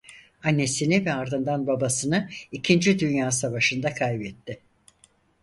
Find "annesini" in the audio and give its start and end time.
0.43-1.05